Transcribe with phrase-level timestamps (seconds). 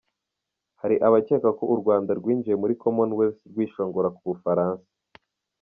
[0.81, 4.89] Hari abakeka ko u Rwanda rwinjiye muri Commonwealth rwishongora ku Bufaransa.